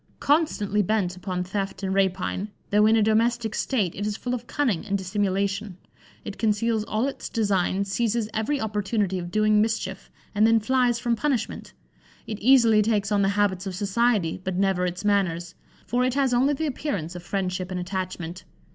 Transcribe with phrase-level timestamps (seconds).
[0.19, 4.47] Constantly bent upon theft and rapine, though in a domestic state, it is full of
[4.47, 5.77] cunning and dissimulation:
[6.25, 11.15] it conceals all its designs, seizes every opportunity of doing mischief, and then flies from
[11.15, 11.73] punishment.
[12.25, 15.53] It easily takes on the habits of society, but never its manners;
[15.85, 18.43] for it has only the appearance of friendship and attachment.